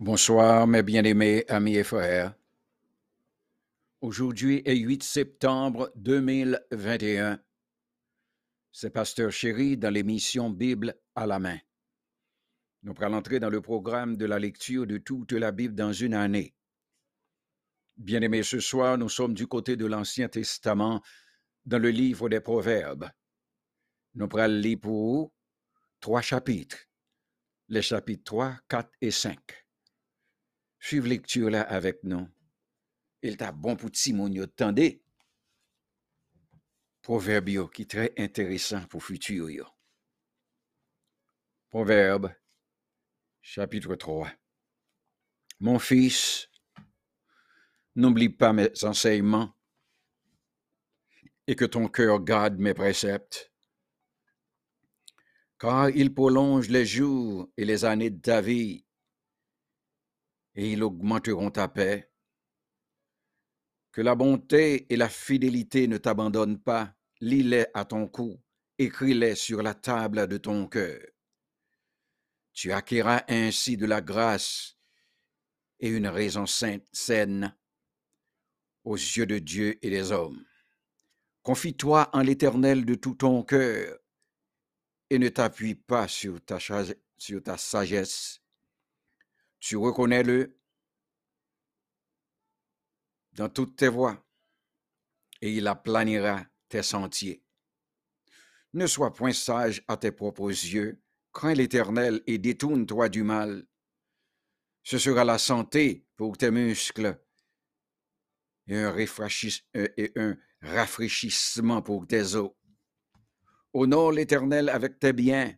[0.00, 2.32] Bonsoir, mes bien-aimés amis et frères.
[4.00, 7.40] Aujourd'hui est 8 septembre 2021.
[8.70, 11.58] C'est Pasteur Chéri dans l'émission Bible à la main.
[12.84, 16.14] Nous allons entrer dans le programme de la lecture de toute la Bible dans une
[16.14, 16.54] année.
[17.96, 21.02] Bien-aimés, ce soir, nous sommes du côté de l'Ancien Testament
[21.66, 23.10] dans le livre des Proverbes.
[24.14, 25.32] Nous allons lire pour
[25.98, 26.78] trois chapitres,
[27.66, 29.67] les chapitres 3, 4 et 5.
[30.80, 32.28] Suivez lecture là avec nous.
[33.22, 35.02] Il t'a bon pour Timon yo tendez.
[37.02, 39.66] Proverbe yo, qui est très intéressant pour futur yo.
[41.70, 42.32] Proverbe
[43.42, 44.30] chapitre 3.
[45.60, 46.48] Mon fils,
[47.96, 49.52] n'oublie pas mes enseignements
[51.46, 53.52] et que ton cœur garde mes préceptes.
[55.58, 58.84] Car il prolonge les jours et les années de ta vie
[60.58, 62.10] et ils augmenteront ta paix.
[63.92, 68.42] Que la bonté et la fidélité ne t'abandonnent pas, lis-les à ton cou,
[68.76, 71.00] écris-les sur la table de ton cœur.
[72.52, 74.76] Tu acquéras ainsi de la grâce
[75.78, 77.56] et une raison sainte, saine
[78.82, 80.44] aux yeux de Dieu et des hommes.
[81.44, 83.96] Confie-toi en l'Éternel de tout ton cœur
[85.08, 86.58] et ne t'appuie pas sur ta,
[87.16, 88.42] sur ta sagesse
[89.60, 90.58] tu reconnais-le
[93.32, 94.24] dans toutes tes voies
[95.40, 97.42] et il aplanira tes sentiers.
[98.74, 101.00] Ne sois point sage à tes propres yeux,
[101.32, 103.66] crains l'Éternel et détourne-toi du mal.
[104.82, 107.18] Ce sera la santé pour tes muscles
[108.66, 112.52] et un, euh, et un rafraîchissement pour tes os.
[113.72, 115.54] Honore l'Éternel avec tes biens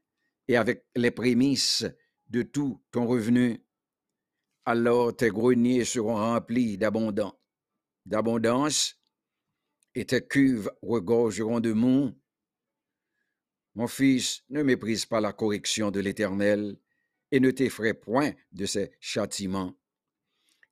[0.48, 1.84] et avec les prémices
[2.28, 3.64] de tout ton revenu
[4.70, 7.34] alors tes greniers seront remplis d'abondance
[9.96, 12.12] et tes cuves regorgeront de mou.
[13.74, 16.78] Mon fils, ne méprise pas la correction de l'Éternel
[17.32, 19.74] et ne t'effraie point de ses châtiments.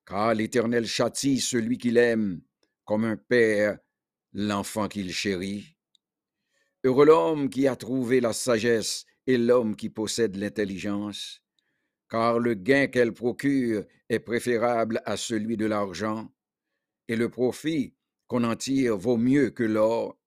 [0.06, 2.40] Car l'Éternel châtie celui qu'il aime,
[2.84, 3.78] comme un père
[4.32, 5.74] l'enfant qu'il chérit.
[6.84, 11.42] Heureux l'homme qui a trouvé la sagesse et l'homme qui possède l'intelligence
[12.08, 16.32] car le gain qu'elle procure est préférable à celui de l'argent,
[17.08, 17.94] et le profit
[18.26, 20.18] qu'on en tire vaut mieux que l'or.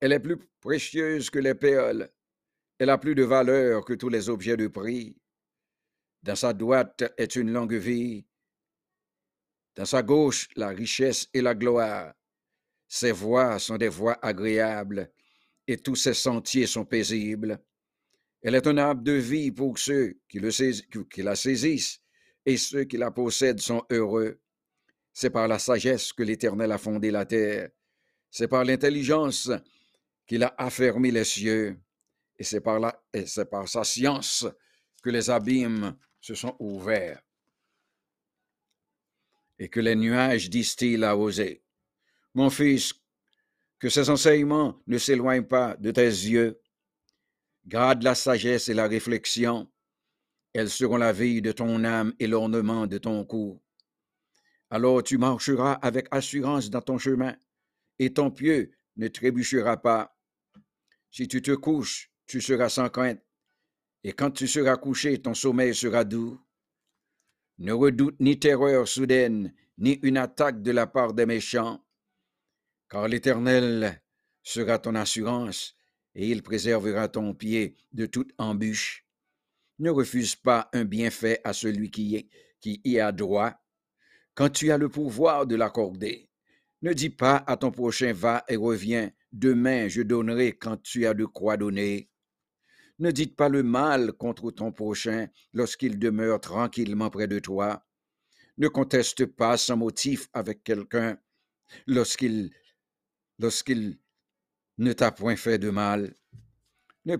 [0.00, 2.10] Elle est plus précieuse que les perles,
[2.78, 5.16] elle a plus de valeur que tous les objets de prix.
[6.22, 8.24] Dans sa droite est une longue vie,
[9.78, 12.12] dans sa gauche la richesse et la gloire.
[12.88, 15.12] Ses voies sont des voies agréables,
[15.68, 17.62] et tous ses sentiers sont paisibles.
[18.42, 22.00] Elle est un arbre de vie pour ceux qui, la saisissent,
[22.46, 24.40] et ceux qui la possèdent sont heureux.
[25.12, 27.70] C'est par la sagesse que l'Éternel a fondé la terre.
[28.30, 29.50] C'est par l'intelligence
[30.26, 31.76] qu'il a affermi les cieux.
[32.38, 34.46] Et c'est par, la, et c'est par sa science
[35.02, 37.20] que les abîmes se sont ouverts
[39.58, 41.62] et que les nuages distillent à oser.
[42.34, 42.94] Mon fils,
[43.78, 46.60] que ces enseignements ne s'éloignent pas de tes yeux,
[47.68, 49.70] Garde la sagesse et la réflexion.
[50.54, 53.60] Elles seront la vie de ton âme et l'ornement de ton cou.
[54.70, 57.36] Alors tu marcheras avec assurance dans ton chemin,
[57.98, 60.18] et ton pied ne trébuchera pas.
[61.10, 63.20] Si tu te couches, tu seras sans crainte,
[64.02, 66.40] et quand tu seras couché, ton sommeil sera doux.
[67.58, 71.84] Ne redoute ni terreur soudaine, ni une attaque de la part des méchants,
[72.88, 74.02] car l'Éternel
[74.42, 75.77] sera ton assurance
[76.18, 79.06] et il préservera ton pied de toute embûche.
[79.78, 82.28] Ne refuse pas un bienfait à celui qui,
[82.64, 83.54] y a droit,
[84.34, 86.28] quand tu as le pouvoir de l'accorder.
[86.82, 91.14] Ne dis pas à ton prochain va et reviens, demain je donnerai quand tu as
[91.14, 92.10] de quoi donner.
[92.98, 97.86] Ne dites pas le mal contre ton prochain lorsqu'il demeure tranquillement près de toi.
[98.58, 101.16] Ne conteste pas sans motif avec quelqu'un
[101.86, 102.50] lorsqu'il
[103.38, 104.00] lorsqu'il
[104.78, 106.14] ne t'a point fait de mal.
[107.04, 107.16] Ne,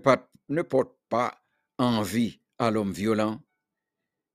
[0.61, 1.43] porte pas
[1.77, 3.41] envie à l'homme violent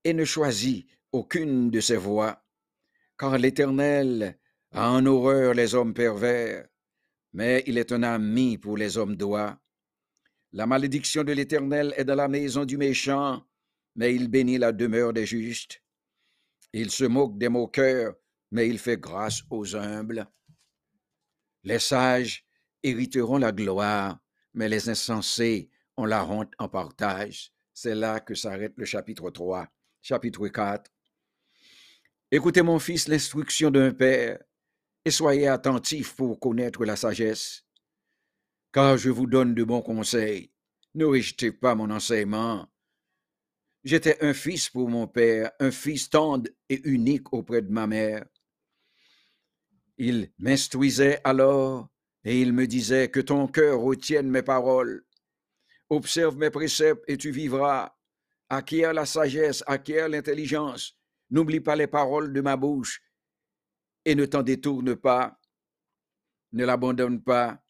[0.05, 2.45] et ne choisis aucune de ses voies,
[3.19, 4.39] car l'Éternel
[4.73, 6.69] a en horreur les hommes pervers,
[7.33, 9.59] mais il est un ami pour les hommes droits.
[10.53, 13.47] La malédiction de l'Éternel est dans la maison du méchant,
[13.97, 15.83] mais il bénit la demeure des justes.
[16.73, 18.15] Il se moque des moqueurs,
[18.51, 20.27] mais il fait grâce aux humbles.
[21.63, 22.45] Les sages
[22.85, 24.21] hériteront la gloire,
[24.53, 27.53] mais les insensés ont la honte en partage.
[27.73, 29.67] C'est là que s'arrête le chapitre 3.
[30.03, 30.91] chapitre 4.
[32.31, 34.39] Écoutez, mon fils, l'instruction d'un père,
[35.05, 37.65] et soyez attentifs pour connaître la sagesse,
[38.73, 40.53] car je vous donne de bons conseils.
[40.95, 42.69] Ne rejetez pas mon enseignement.
[43.83, 48.25] J'étais un fils pour mon père, un fils tendre et unique auprès de ma mère.
[49.99, 51.89] Il m'instruisait alors
[52.25, 55.05] et il me disait que ton cœur retienne mes paroles.
[55.91, 57.97] Observe mes préceptes et tu vivras.
[58.49, 60.97] Acquiert la sagesse, acquiert l'intelligence.
[61.31, 63.03] N'oublie pas les paroles de ma bouche
[64.05, 65.39] et ne t'en détourne pas.
[66.53, 67.63] Ne l'abandonne pas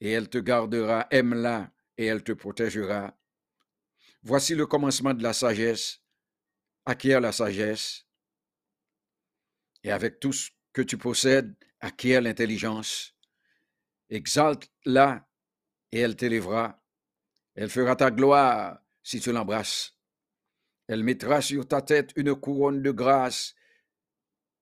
[0.00, 1.06] et elle te gardera.
[1.10, 3.16] Aime-la et elle te protégera.
[4.22, 6.02] Voici le commencement de la sagesse.
[6.84, 8.06] Acquiert la sagesse.
[9.82, 13.15] Et avec tout ce que tu possèdes, acquiert l'intelligence.
[14.10, 15.26] Exalte-la
[15.92, 16.82] et elle t'élèvera.
[17.54, 19.96] Elle fera ta gloire si tu l'embrasses.
[20.88, 23.54] Elle mettra sur ta tête une couronne de grâce.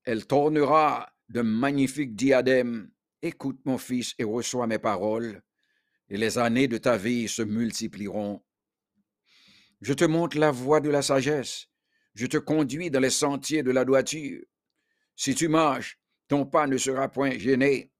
[0.03, 2.91] Elle tournera de magnifiques diadèmes.
[3.21, 5.41] Écoute, mon fils, et reçois mes paroles,
[6.09, 8.43] et les années de ta vie se multiplieront.
[9.81, 11.67] Je te montre la voie de la sagesse.
[12.13, 14.43] Je te conduis dans les sentiers de la droiture.
[15.15, 17.91] Si tu marches, ton pas ne sera point gêné.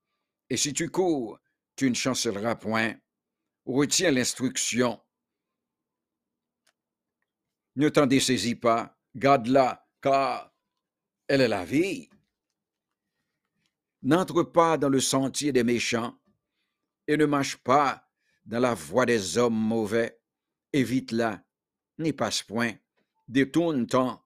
[0.50, 1.40] Et si tu cours,
[1.76, 2.96] tu ne chancelleras point.
[3.66, 5.02] Retiens l'instruction.
[7.76, 10.54] Ne t'en dessaisis pas, garde-la, car
[11.28, 12.10] elle est la vie.
[14.04, 16.18] N'entre pas dans le sentier des méchants,
[17.08, 18.08] et ne marche pas
[18.46, 20.22] dans la voie des hommes mauvais.
[20.74, 21.44] Évite-la,
[21.98, 22.74] n'y passe point,
[23.28, 24.24] détourne-t'en,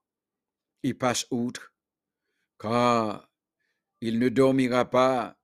[0.83, 1.73] y passe outre,
[2.59, 3.31] car
[4.01, 5.38] il ne dormira pas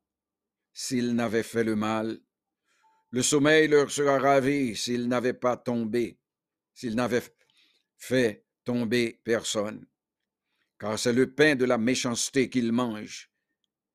[0.75, 2.19] s'il n'avait fait le mal.
[3.09, 6.19] Le sommeil leur sera ravi s'ils n'avaient pas tombé,
[6.73, 7.23] s'ils n'avaient
[7.95, 9.87] fait tomber personne.
[10.77, 13.31] Car c'est le pain de la méchanceté qu'ils mangent,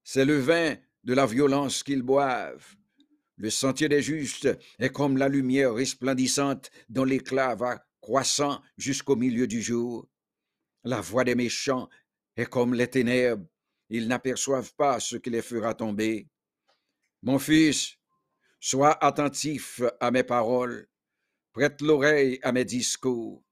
[0.02, 0.74] c'est le vin
[1.04, 2.76] de la violence qu'ils boivent.
[3.36, 4.48] Le sentier des justes
[4.78, 10.08] est comme la lumière resplendissante dont l'éclat va croissant jusqu'au milieu du jour.
[10.84, 11.90] La voix des méchants
[12.36, 13.46] est comme les ténèbres,
[13.90, 16.26] ils n'aperçoivent pas ce qui les fera tomber.
[17.22, 17.96] Mon fils,
[18.60, 20.88] sois attentif à mes paroles,
[21.52, 23.44] prête l'oreille à mes discours.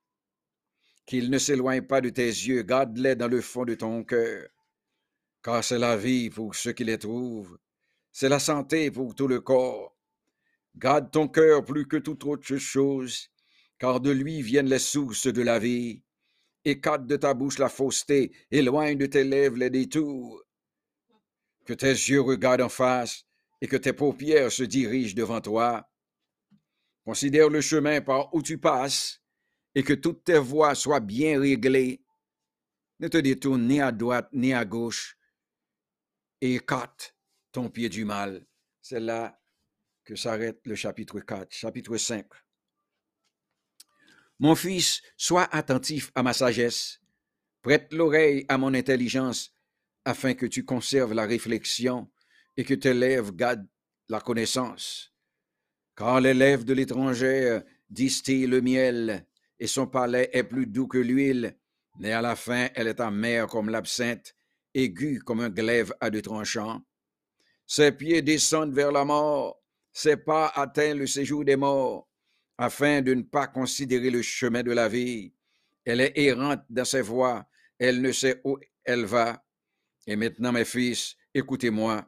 [1.04, 4.48] Qu'ils ne s'éloignent pas de tes yeux, garde-les dans le fond de ton cœur,
[5.42, 7.58] car c'est la vie pour ceux qui les trouvent,
[8.10, 9.94] c'est la santé pour tout le corps.
[10.74, 13.28] Garde ton cœur plus que toute autre chose,
[13.78, 16.02] car de lui viennent les sources de la vie.
[16.64, 20.42] Écarte de ta bouche la fausseté, éloigne de tes lèvres les détours.
[21.64, 23.27] Que tes yeux regardent en face,
[23.60, 25.90] et que tes paupières se dirigent devant toi.
[27.04, 29.22] Considère le chemin par où tu passes
[29.74, 32.02] et que toutes tes voies soient bien réglées.
[33.00, 35.16] Ne te détourne ni à droite ni à gauche
[36.40, 37.16] et écarte
[37.52, 38.46] ton pied du mal.
[38.80, 39.40] C'est là
[40.04, 42.26] que s'arrête le chapitre 4, chapitre 5.
[44.40, 47.00] Mon fils, sois attentif à ma sagesse,
[47.62, 49.54] prête l'oreille à mon intelligence,
[50.04, 52.10] afin que tu conserves la réflexion
[52.58, 53.68] et que tes lèvres gardent
[54.08, 55.14] la connaissance.
[55.96, 59.26] Car les lèvres de l'étranger distillent le miel,
[59.60, 61.56] et son palais est plus doux que l'huile,
[62.00, 64.34] mais à la fin elle est amère comme l'absinthe,
[64.74, 66.82] aiguë comme un glaive à deux tranchants.
[67.64, 72.08] Ses pieds descendent vers la mort, ses pas atteignent le séjour des morts,
[72.56, 75.32] afin de ne pas considérer le chemin de la vie.
[75.84, 79.44] Elle est errante dans ses voies, elle ne sait où elle va.
[80.08, 82.04] Et maintenant, mes fils, écoutez-moi,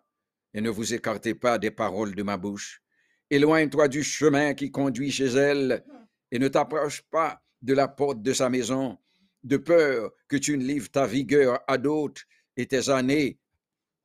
[0.54, 2.82] et ne vous écartez pas des paroles de ma bouche.
[3.30, 5.84] Éloigne-toi du chemin qui conduit chez elle,
[6.32, 8.98] et ne t'approche pas de la porte de sa maison,
[9.42, 12.22] de peur que tu ne livres ta vigueur à d'autres
[12.56, 13.38] et tes années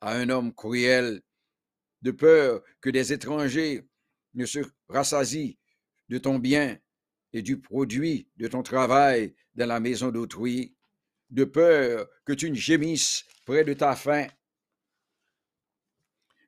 [0.02, 1.22] à un homme cruel,
[2.02, 3.88] de peur que des étrangers
[4.34, 4.60] ne se
[4.90, 5.58] rassasient
[6.10, 6.78] de ton bien
[7.34, 10.75] et du produit de ton travail dans la maison d'autrui,
[11.30, 14.28] de peur que tu ne gémisses près de ta faim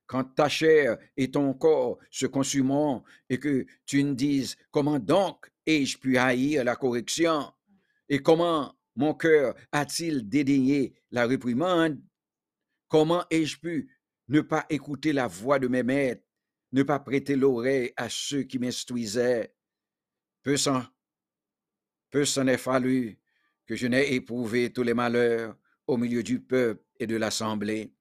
[0.07, 5.51] quand ta chair et ton corps se consumeront et que tu ne dises, comment donc
[5.65, 7.51] ai-je pu haïr la correction
[8.09, 12.01] et comment mon cœur a-t-il dédaigné la réprimande?
[12.87, 13.91] Comment ai-je pu
[14.29, 16.23] ne pas écouter la voix de mes maîtres,
[16.71, 19.53] ne pas prêter l'oreille à ceux qui m'instruisaient?
[20.41, 20.83] Peu s'en,
[22.09, 23.19] peu s'en est fallu
[23.65, 27.93] que je n'ai éprouvé tous les malheurs au milieu du peuple et de l'assemblée.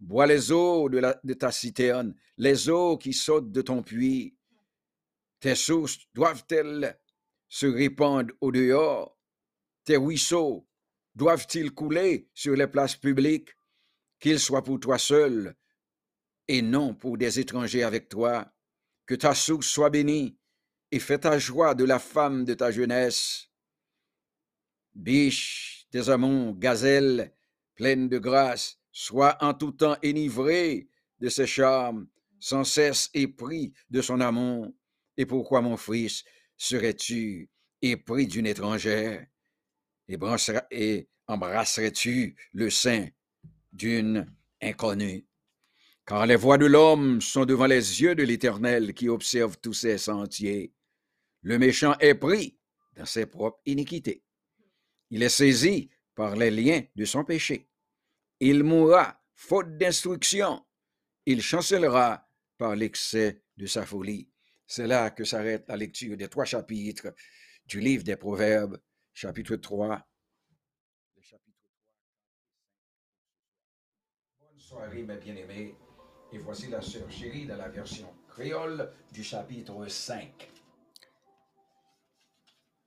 [0.00, 4.36] Bois les eaux de, ta citerne, les eaux qui sautent de ton puits.
[5.40, 6.98] Tes sources doivent-elles
[7.48, 9.14] se répandre au dehors?
[9.84, 10.66] tes ruisseaux
[11.14, 13.50] doivent-ils couler sur les places publiques,
[14.18, 15.54] qu'ils soient pour toi seul
[16.48, 18.50] et non pour des étrangers avec toi.
[19.06, 20.38] Que ta source soit bénie
[20.90, 23.50] et fais ta joie de la femme de ta jeunesse.
[24.94, 27.34] Biche, tes amants, gazelles,
[27.74, 32.06] pleines de grâce, sois en tout temps enivrée de ses charmes,
[32.38, 34.72] sans cesse épris de son amour.
[35.16, 36.24] Et pourquoi, mon fils,
[36.56, 37.50] serais-tu
[37.82, 39.26] épris d'une étrangère?
[40.08, 43.08] Et embrasserais-tu le sein
[43.72, 44.32] d'une
[44.62, 45.26] inconnue?
[46.06, 49.98] Car les voies de l'homme sont devant les yeux de l'Éternel qui observe tous ses
[49.98, 50.72] sentiers.
[51.40, 52.58] Le méchant est pris
[52.94, 54.22] dans ses propres iniquités.
[55.10, 57.68] Il est saisi par les liens de son péché.
[58.40, 60.64] Il mourra faute d'instruction.
[61.26, 64.30] Il chancellera par l'excès de sa folie.
[64.66, 67.14] C'est là que s'arrête la lecture des trois chapitres
[67.66, 68.80] du livre des Proverbes,
[69.12, 70.06] chapitre 3.
[74.40, 75.74] Bonne soirée, mes bien-aimés.
[76.32, 80.53] Et voici la sœur chérie dans la version créole du chapitre 5.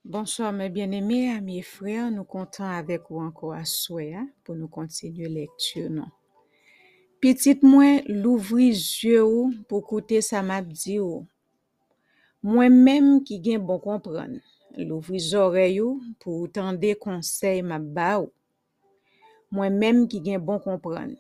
[0.06, 4.56] Bonsoir mes bien-aimés, amis et frères, nous comptons avec vous encore à souhait hein, pour
[4.56, 5.90] nous continuer lecture.
[5.90, 6.08] Non?
[7.20, 9.26] Petite moi, l'ouvrir yeux
[9.68, 11.00] pour écouter ça m'a dit
[12.42, 14.40] Moi-même qui gain bon comprendre,
[14.78, 15.82] l'ouvrir oreilles
[16.20, 18.24] pour entendre conseils m'a ba
[19.52, 21.18] Moi-même qui gain bon comprendre.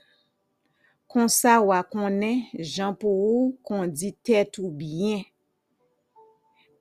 [1.07, 5.23] Kon sa wa konen jan pou ou kon di tèt ou bien.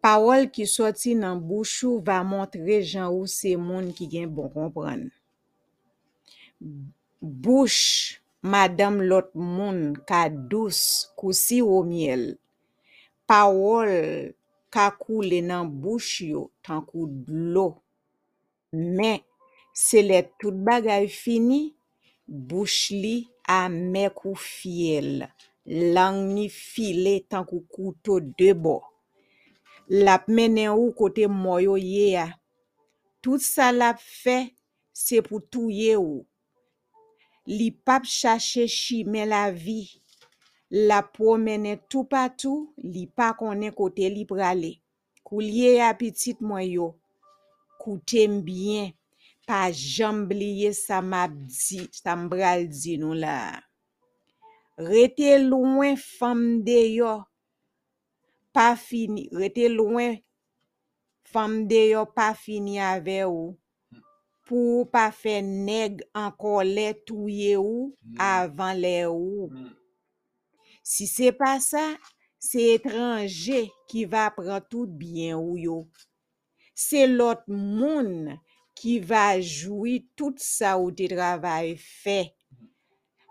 [0.05, 5.07] Parol ki soti nan bouchou va montre jan ou se moun ki gen bon kompran.
[7.21, 10.81] Bouch madame lot moun ka dous
[11.19, 12.37] kousi ou miel.
[13.27, 13.91] Parol
[14.71, 17.69] ka koule nan bouch yo tankou dlo.
[18.73, 19.23] Men,
[19.73, 21.61] se le tout bagay fini,
[22.27, 23.17] bouch li
[23.49, 25.25] amek ou fiel,
[25.67, 28.81] lang ni file tankou kouto debo.
[29.89, 32.31] lap menen ou kote mwoyo ye a.
[33.23, 34.53] Tout sa lap fe,
[34.97, 36.25] se pou touye ou.
[37.47, 39.85] Li pap chache shime la vi.
[40.71, 44.73] La promene tou patou, li pa konen kote li prale.
[45.27, 46.89] Kou liye apitit mwen yo.
[47.79, 48.91] Koute mbyen,
[49.47, 53.61] pa jamb liye sa mabdi, sa mbral di nou la.
[54.77, 57.15] Rete louen fam de yo.
[58.57, 60.17] Pa fini, rete louen
[61.29, 63.53] fam de yo pa fini ave ou,
[64.49, 69.51] pou pa fe neg anko le touye ou, avan le ou.
[70.87, 71.85] Si se pa sa,
[72.41, 75.81] se etranje ki va pran tout bien ou yo.
[76.73, 78.37] Se lot moun,
[78.77, 82.21] ki va joui tout sa ou te travay fe.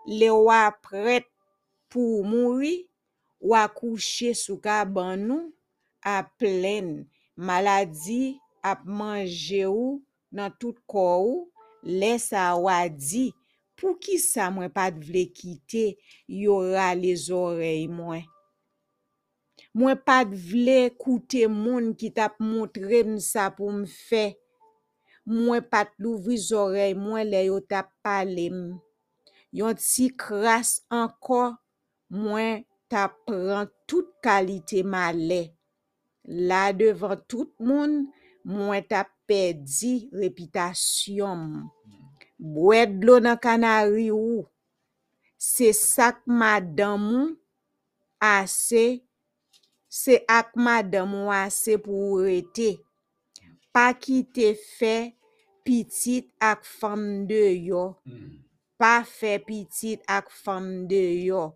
[0.06, 1.26] Le wap pret
[1.90, 2.84] pou mouri,
[3.40, 5.50] wakouche sou ka ban nou
[6.06, 9.98] ap plen maladi ap manje ou
[10.34, 11.42] nan tout kou ou,
[11.86, 13.30] les a wadi
[13.78, 15.92] pou ki sa mwen pat vle kite
[16.26, 18.24] yora le zorey mwen.
[19.76, 24.32] Mwen pat vle koute moun ki tap montre msa pou mfe.
[25.28, 28.62] Mwen pat louvri zorey mwen le yo tap pale m.
[29.54, 31.42] Yon ti kras anko
[32.08, 35.42] mwen tap pran tout kalite male.
[36.26, 38.04] La devan tout moun,
[38.46, 41.42] mwen tap pedi repitasyon.
[42.36, 44.44] Bwed lo nan kanari ou,
[45.38, 47.34] se sak madan moun
[48.22, 48.86] ase,
[49.88, 52.74] se ak madan moun ase pou ou rete.
[53.76, 55.12] Pa ki te fe,
[55.66, 57.90] pitit ak fam de yo.
[58.80, 61.48] Pa fe pitit ak fam de yo.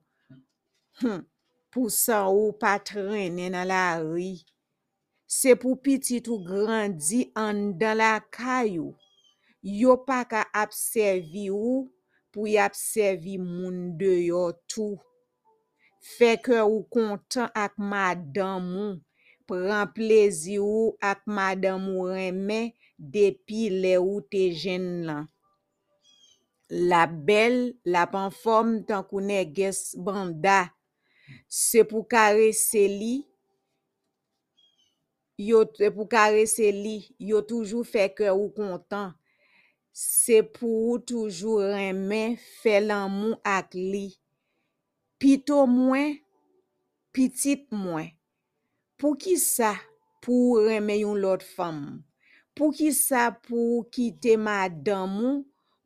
[1.03, 1.27] hmm,
[1.73, 4.39] pou san ou patrene nan la ri.
[5.31, 8.97] Se pou pitit ou grandi an dan la kayou,
[9.63, 11.85] yo pa ka apsevi ou
[12.35, 14.99] pou y apsevi moun de yo tou.
[16.01, 18.99] Feke ou kontan ak madan moun,
[19.47, 22.61] pran plezi ou ak madan moun reme
[22.99, 25.29] depi le ou te jen lan.
[26.71, 30.71] La bel, la panform tan koune ges banda,
[31.51, 33.15] se pou karese li,
[35.41, 39.15] yo pou karese li, yo toujou feke ou kontan,
[39.97, 44.09] se pou ou toujou remen fe lan moun ak li,
[45.21, 46.19] pito mwen,
[47.17, 48.13] pitit mwen,
[49.01, 49.75] pou ki sa
[50.25, 52.01] pou remen yon lot fam,
[52.55, 55.41] pou ki sa pou kite madam moun,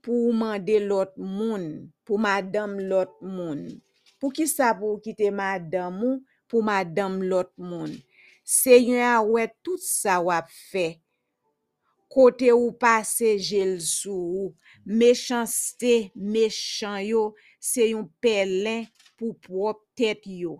[0.04, 1.64] pou mande lot moun,
[2.04, 3.64] pou madam lot moun.
[4.24, 7.90] Pou ki sa pou kite madam ou pou madam lot moun?
[8.40, 10.94] Se yon a wè tout sa wap fe.
[12.08, 14.54] Kote ou pase jel sou ou.
[14.88, 17.26] Mechansite, mechan yo,
[17.60, 18.86] se yon pelen
[19.20, 20.56] pou prop tet yo.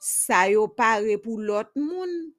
[0.00, 2.32] Sa yo pare pou lot moun,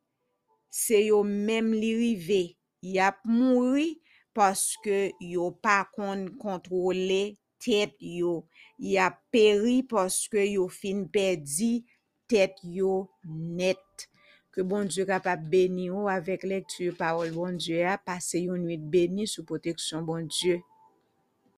[0.73, 2.41] se yo mem li rive.
[2.81, 3.99] Yap mouri
[4.33, 8.43] paske yo pa kon kontrole tet yo,
[8.77, 11.83] ya peri poske yo fin pedi
[12.29, 14.07] tet yo net.
[14.53, 18.53] Ke bon Diyo kapap beni yo avek lek tuyo parol bon Diyo a, pase yo
[18.59, 20.59] nwit beni sou poteksyon bon Diyo.